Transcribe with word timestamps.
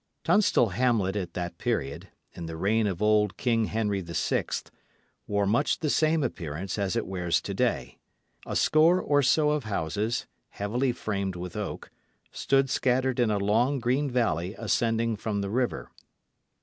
Tunstall 0.23 0.69
hamlet 0.69 1.15
at 1.15 1.35
that 1.35 1.59
period, 1.59 2.07
in 2.33 2.47
the 2.47 2.57
reign 2.57 2.87
of 2.87 3.03
old 3.03 3.37
King 3.37 3.65
Henry 3.65 4.01
VI., 4.01 4.45
wore 5.27 5.45
much 5.45 5.77
the 5.77 5.91
same 5.91 6.23
appearance 6.23 6.79
as 6.79 6.95
it 6.95 7.05
wears 7.05 7.39
to 7.41 7.53
day. 7.53 7.99
A 8.47 8.55
score 8.55 8.99
or 8.99 9.21
so 9.21 9.51
of 9.51 9.65
houses, 9.65 10.25
heavily 10.49 10.91
framed 10.91 11.35
with 11.35 11.55
oak, 11.55 11.91
stood 12.31 12.67
scattered 12.67 13.19
in 13.19 13.29
a 13.29 13.37
long 13.37 13.77
green 13.79 14.09
valley 14.09 14.55
ascending 14.57 15.17
from 15.17 15.41
the 15.41 15.51
river. 15.51 15.91